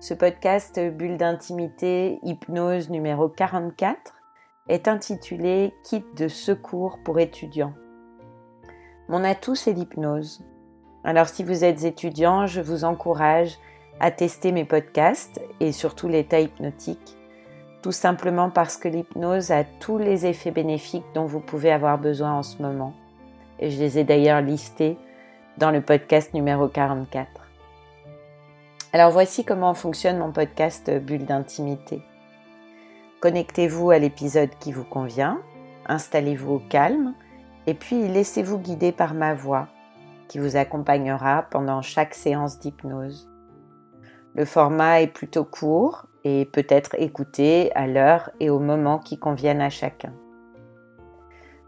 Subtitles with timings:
[0.00, 4.14] Ce podcast Bulle d'intimité, hypnose numéro 44
[4.70, 7.74] est intitulé Kit de secours pour étudiants.
[9.10, 10.42] Mon atout, c'est l'hypnose.
[11.04, 13.58] Alors si vous êtes étudiant, je vous encourage
[14.00, 17.18] à tester mes podcasts et surtout l'état hypnotique,
[17.82, 22.32] tout simplement parce que l'hypnose a tous les effets bénéfiques dont vous pouvez avoir besoin
[22.32, 22.94] en ce moment.
[23.58, 24.96] Et je les ai d'ailleurs listés
[25.58, 27.49] dans le podcast numéro 44.
[28.92, 32.02] Alors voici comment fonctionne mon podcast Bulle d'intimité.
[33.20, 35.40] Connectez-vous à l'épisode qui vous convient,
[35.86, 37.14] installez-vous au calme
[37.68, 39.68] et puis laissez-vous guider par ma voix
[40.26, 43.30] qui vous accompagnera pendant chaque séance d'hypnose.
[44.34, 49.20] Le format est plutôt court et peut être écouté à l'heure et au moment qui
[49.20, 50.12] conviennent à chacun.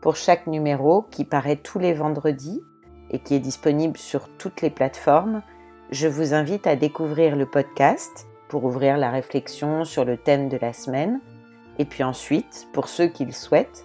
[0.00, 2.64] Pour chaque numéro qui paraît tous les vendredis
[3.10, 5.42] et qui est disponible sur toutes les plateformes,
[5.92, 10.56] je vous invite à découvrir le podcast pour ouvrir la réflexion sur le thème de
[10.56, 11.20] la semaine
[11.78, 13.84] et puis ensuite, pour ceux qui le souhaitent,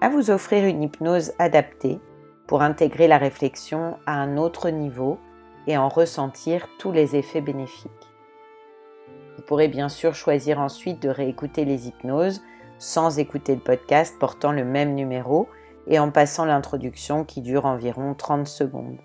[0.00, 1.98] à vous offrir une hypnose adaptée
[2.46, 5.18] pour intégrer la réflexion à un autre niveau
[5.66, 7.90] et en ressentir tous les effets bénéfiques.
[9.36, 12.40] Vous pourrez bien sûr choisir ensuite de réécouter les hypnoses
[12.78, 15.48] sans écouter le podcast portant le même numéro
[15.88, 19.00] et en passant l'introduction qui dure environ 30 secondes.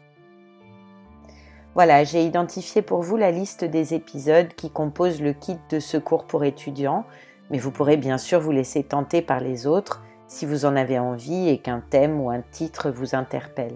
[1.78, 6.26] Voilà, j'ai identifié pour vous la liste des épisodes qui composent le kit de secours
[6.26, 7.06] pour étudiants,
[7.52, 10.98] mais vous pourrez bien sûr vous laisser tenter par les autres si vous en avez
[10.98, 13.76] envie et qu'un thème ou un titre vous interpelle.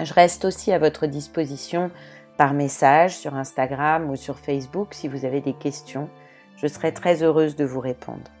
[0.00, 1.92] Je reste aussi à votre disposition
[2.38, 6.08] par message sur Instagram ou sur Facebook si vous avez des questions.
[6.56, 8.32] Je serai très heureuse de vous répondre.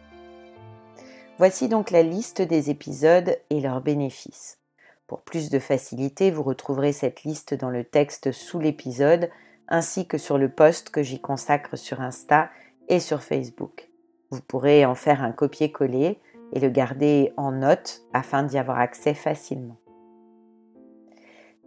[1.38, 4.58] Voici donc la liste des épisodes et leurs bénéfices.
[5.06, 9.28] Pour plus de facilité, vous retrouverez cette liste dans le texte sous l'épisode
[9.68, 12.48] ainsi que sur le post que j'y consacre sur Insta
[12.88, 13.90] et sur Facebook.
[14.30, 16.18] Vous pourrez en faire un copier-coller
[16.52, 19.76] et le garder en note afin d'y avoir accès facilement.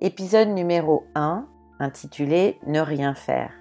[0.02, 1.48] Épisode numéro 1
[1.80, 3.54] intitulé Ne rien faire.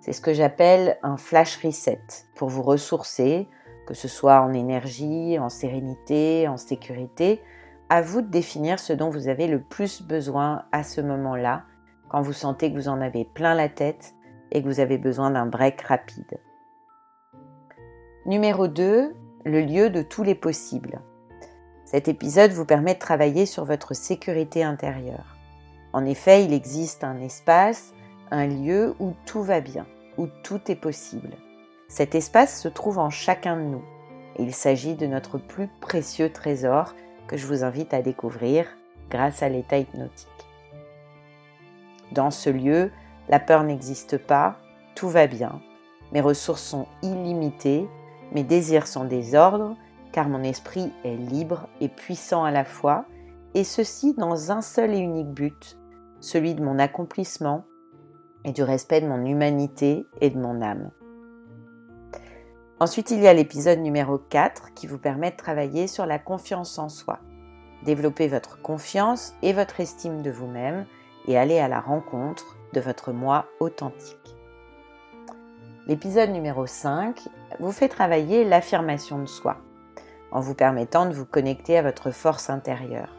[0.00, 2.00] C'est ce que j'appelle un flash reset
[2.34, 3.46] pour vous ressourcer,
[3.86, 7.42] que ce soit en énergie, en sérénité, en sécurité,
[7.92, 11.64] à vous de définir ce dont vous avez le plus besoin à ce moment-là,
[12.08, 14.14] quand vous sentez que vous en avez plein la tête
[14.50, 16.40] et que vous avez besoin d'un break rapide.
[18.24, 19.14] Numéro 2,
[19.44, 21.02] le lieu de tous les possibles.
[21.84, 25.36] Cet épisode vous permet de travailler sur votre sécurité intérieure.
[25.92, 27.92] En effet, il existe un espace,
[28.30, 29.86] un lieu où tout va bien,
[30.16, 31.36] où tout est possible.
[31.88, 33.84] Cet espace se trouve en chacun de nous
[34.38, 36.94] et il s'agit de notre plus précieux trésor
[37.32, 38.66] je vous invite à découvrir
[39.10, 40.28] grâce à l'état hypnotique.
[42.12, 42.90] Dans ce lieu,
[43.28, 44.56] la peur n'existe pas,
[44.94, 45.60] tout va bien,
[46.12, 47.88] mes ressources sont illimitées,
[48.32, 49.76] mes désirs sont désordres,
[50.12, 53.06] car mon esprit est libre et puissant à la fois,
[53.54, 55.78] et ceci dans un seul et unique but,
[56.20, 57.64] celui de mon accomplissement
[58.44, 60.90] et du respect de mon humanité et de mon âme.
[62.82, 66.80] Ensuite, il y a l'épisode numéro 4 qui vous permet de travailler sur la confiance
[66.80, 67.20] en soi.
[67.84, 70.84] Développer votre confiance et votre estime de vous-même
[71.28, 74.34] et aller à la rencontre de votre moi authentique.
[75.86, 77.20] L'épisode numéro 5
[77.60, 79.58] vous fait travailler l'affirmation de soi
[80.32, 83.14] en vous permettant de vous connecter à votre force intérieure.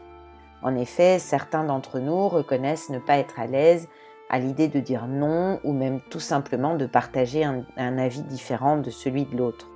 [0.62, 3.88] En effet, certains d'entre nous reconnaissent ne pas être à l'aise
[4.34, 8.90] à l'idée de dire non ou même tout simplement de partager un, avis différent de
[8.90, 9.68] celui de l'autre.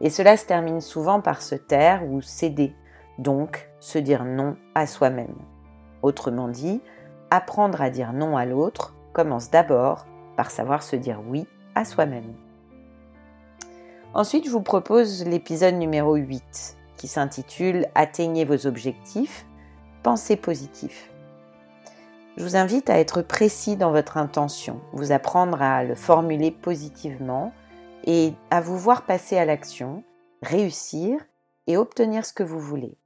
[0.00, 2.74] Et cela se termine souvent par se taire ou céder,
[3.18, 5.36] donc se dire non à soi-même.
[6.02, 6.80] Autrement dit,
[7.30, 11.46] apprendre à dire non à l'autre commence d'abord par savoir se dire oui
[11.76, 12.34] à soi-même.
[14.12, 19.46] Ensuite, je vous propose l'épisode numéro 8 qui s'intitule Atteignez vos objectifs,
[20.02, 21.12] pensez positif
[22.38, 27.52] je vous invite à être précis dans votre intention, vous apprendre à le formuler positivement
[28.04, 30.04] et à vous voir passer à l'action,
[30.40, 31.18] réussir
[31.66, 32.96] et obtenir ce que vous voulez,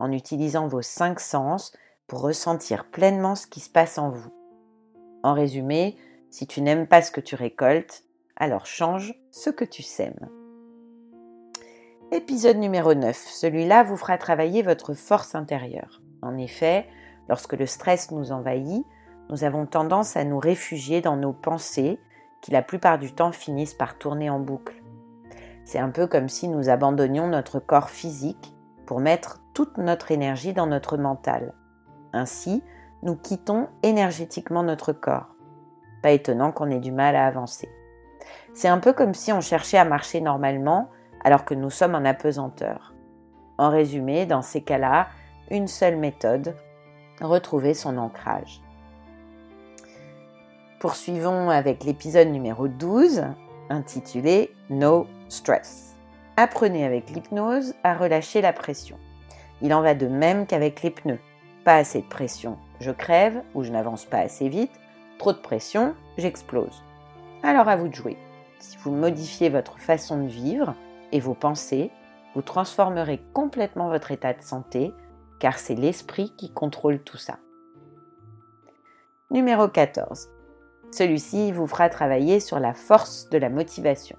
[0.00, 1.72] en utilisant vos cinq sens
[2.08, 4.32] pour ressentir pleinement ce qui se passe en vous.
[5.22, 5.96] En résumé,
[6.30, 8.02] si tu n'aimes pas ce que tu récoltes,
[8.34, 10.28] alors change ce que tu sèmes.
[12.10, 13.16] Épisode numéro 9.
[13.16, 16.02] Celui-là vous fera travailler votre force intérieure.
[16.20, 16.88] En effet,
[17.28, 18.86] lorsque le stress nous envahit,
[19.30, 21.98] nous avons tendance à nous réfugier dans nos pensées
[22.40, 24.82] qui la plupart du temps finissent par tourner en boucle.
[25.64, 28.54] C'est un peu comme si nous abandonnions notre corps physique
[28.84, 31.54] pour mettre toute notre énergie dans notre mental.
[32.12, 32.62] Ainsi,
[33.02, 35.34] nous quittons énergétiquement notre corps.
[36.02, 37.68] Pas étonnant qu'on ait du mal à avancer.
[38.54, 40.90] C'est un peu comme si on cherchait à marcher normalement
[41.24, 42.94] alors que nous sommes en apesanteur.
[43.56, 45.08] En résumé, dans ces cas-là,
[45.50, 46.56] une seule méthode,
[47.22, 48.60] retrouver son ancrage.
[50.80, 53.24] Poursuivons avec l'épisode numéro 12,
[53.70, 55.94] intitulé No Stress.
[56.36, 58.98] Apprenez avec l'hypnose à relâcher la pression.
[59.60, 61.20] Il en va de même qu'avec les pneus.
[61.64, 64.72] Pas assez de pression, je crève ou je n'avance pas assez vite.
[65.18, 66.82] Trop de pression, j'explose.
[67.44, 68.16] Alors à vous de jouer.
[68.58, 70.74] Si vous modifiez votre façon de vivre
[71.12, 71.90] et vos pensées,
[72.34, 74.92] vous transformerez complètement votre état de santé,
[75.42, 77.40] car c'est l'esprit qui contrôle tout ça.
[79.32, 80.30] Numéro 14.
[80.92, 84.16] Celui-ci vous fera travailler sur la force de la motivation.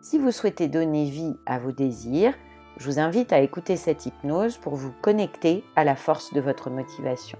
[0.00, 2.32] Si vous souhaitez donner vie à vos désirs,
[2.78, 6.70] je vous invite à écouter cette hypnose pour vous connecter à la force de votre
[6.70, 7.38] motivation.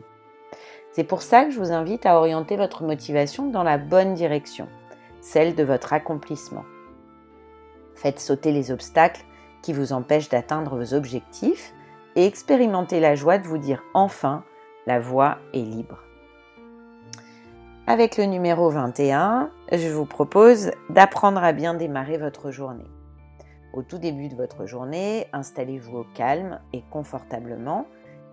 [0.91, 4.69] C'est pour ça que je vous invite à orienter votre motivation dans la bonne direction,
[5.23, 6.65] celle de votre accomplissement.
[7.95, 9.25] Faites sauter les obstacles
[9.63, 11.73] qui vous empêchent d'atteindre vos objectifs
[12.17, 14.45] et expérimentez la joie de vous dire enfin,
[14.87, 15.99] la voie est libre.
[17.87, 22.91] Avec le numéro 21, je vous propose d'apprendre à bien démarrer votre journée.
[23.75, 27.87] Au tout début de votre journée, installez-vous au calme et confortablement,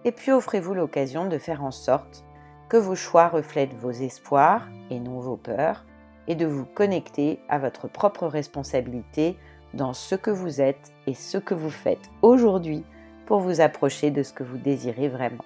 [0.05, 2.25] et puis offrez-vous l'occasion de faire en sorte
[2.67, 5.85] que vos choix reflètent vos espoirs et non vos peurs,
[6.27, 9.37] et de vous connecter à votre propre responsabilité
[9.73, 12.83] dans ce que vous êtes et ce que vous faites aujourd'hui
[13.29, 15.45] pour vous approcher de ce que vous désirez vraiment.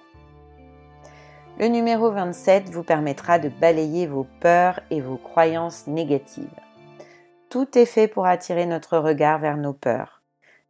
[1.58, 6.48] Le numéro 27 vous permettra de balayer vos peurs et vos croyances négatives.
[7.50, 10.22] Tout est fait pour attirer notre regard vers nos peurs,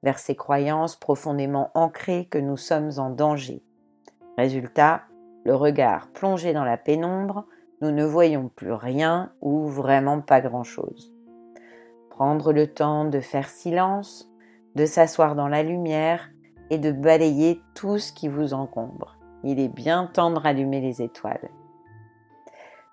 [0.02, 3.62] vers ces croyances profondément ancrées que nous sommes en danger.
[4.36, 5.02] Résultat,
[5.44, 7.46] le regard plongé dans la pénombre,
[7.80, 11.14] nous ne voyons plus rien ou vraiment pas grand-chose.
[12.10, 14.28] Prendre le temps de faire silence,
[14.74, 16.28] de s'asseoir dans la lumière
[16.70, 19.16] et de balayer tout ce qui vous encombre.
[19.42, 21.50] Il est bien temps de rallumer les étoiles.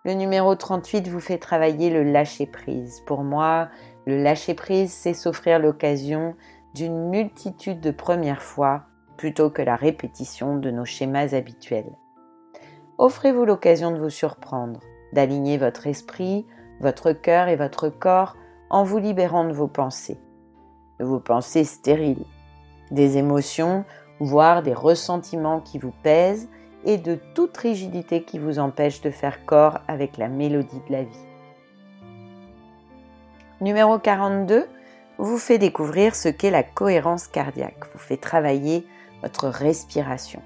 [0.04, 3.02] Le numéro 38 vous fait travailler le lâcher-prise.
[3.06, 3.70] Pour moi,
[4.06, 6.36] le lâcher-prise, c'est s'offrir l'occasion
[6.74, 8.84] d'une multitude de premières fois
[9.18, 11.96] plutôt que la répétition de nos schémas habituels.
[12.98, 14.80] Offrez-vous l'occasion de vous surprendre,
[15.14, 16.48] d'aligner votre esprit,
[16.80, 18.36] votre cœur et votre corps
[18.70, 20.20] en vous libérant de vos pensées,
[21.00, 22.26] de vos pensées stériles,
[22.92, 23.86] des émotions,
[24.20, 26.48] voire des ressentiments qui vous pèsent
[26.86, 31.04] et de toute rigidité qui vous empêche de faire corps avec la mélodie de la
[31.04, 31.26] vie.
[33.62, 34.68] Numéro 42
[35.18, 38.88] vous fait découvrir ce qu'est la cohérence cardiaque, vous fait travailler
[39.22, 40.42] votre respiration.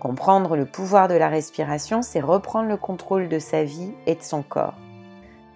[0.00, 4.22] Comprendre le pouvoir de la respiration, c'est reprendre le contrôle de sa vie et de
[4.22, 4.74] son corps.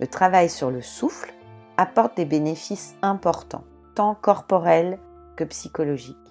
[0.01, 1.33] Le travail sur le souffle
[1.77, 3.65] apporte des bénéfices importants,
[3.95, 4.99] tant corporels
[5.39, 6.29] que psychologiques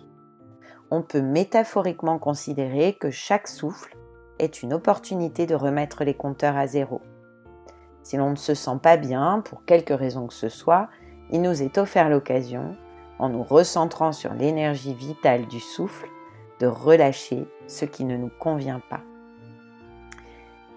[0.91, 3.97] on peut métaphoriquement considérer que chaque souffle
[4.39, 7.01] est une opportunité de remettre les compteurs à zéro.
[8.03, 10.87] Si l'on ne se sent pas bien, pour quelque raison que ce soit,
[11.29, 12.75] il nous est offert l'occasion,
[13.19, 16.07] en nous recentrant sur l'énergie vitale du souffle,
[16.59, 19.01] de relâcher ce qui ne nous convient pas.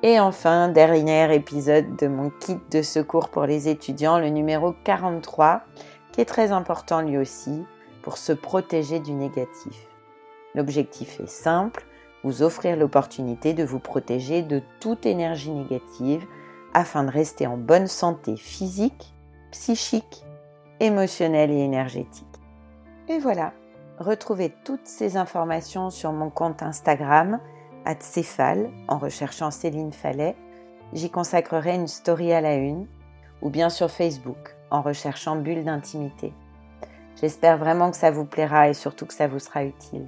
[0.03, 5.63] Et enfin, dernier épisode de mon kit de secours pour les étudiants, le numéro 43,
[6.11, 7.65] qui est très important lui aussi
[8.03, 9.89] pour se protéger du négatif.
[10.55, 11.87] L'objectif est simple,
[12.25, 16.27] vous offrir l'opportunité de vous protéger de toute énergie négative
[16.75, 19.15] afin de rester en bonne santé physique,
[19.51, 20.25] psychique,
[20.81, 22.27] émotionnelle et énergétique.
[23.09, 23.53] Et voilà,
[23.99, 27.41] retrouvez toutes ces informations sur mon compte Instagram,
[27.99, 30.37] Céphale, en recherchant Céline Fallet.
[30.93, 32.87] J'y consacrerai une story à la une,
[33.43, 36.33] ou bien sur Facebook, en recherchant Bulle d'intimité.
[37.21, 40.07] J'espère vraiment que ça vous plaira et surtout que ça vous sera utile.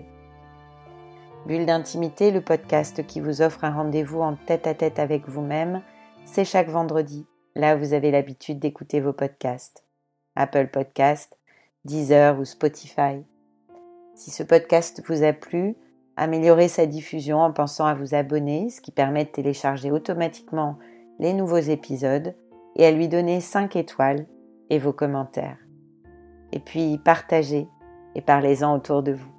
[1.46, 5.82] Bulle d'intimité, le podcast qui vous offre un rendez-vous en tête à tête avec vous-même,
[6.24, 7.26] c'est chaque vendredi.
[7.54, 9.84] Là, vous avez l'habitude d'écouter vos podcasts.
[10.36, 11.36] Apple Podcast,
[11.84, 13.24] Deezer ou Spotify.
[14.14, 15.76] Si ce podcast vous a plu,
[16.16, 20.78] améliorez sa diffusion en pensant à vous abonner, ce qui permet de télécharger automatiquement
[21.18, 22.34] les nouveaux épisodes
[22.76, 24.26] et à lui donner 5 étoiles
[24.70, 25.58] et vos commentaires.
[26.52, 27.68] Et puis partagez
[28.14, 29.30] et parlez-en autour de vous.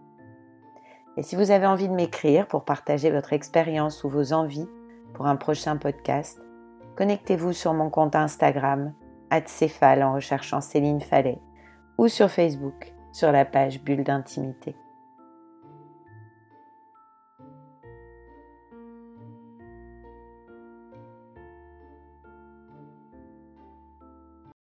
[1.16, 4.68] Et si vous avez envie de m'écrire pour partager votre expérience ou vos envies
[5.14, 6.42] pour un prochain podcast,
[6.96, 8.94] connectez-vous sur mon compte Instagram,
[9.46, 11.40] Céphale en recherchant Céline Fallet,
[11.98, 14.76] ou sur Facebook, sur la page Bulle d'intimité.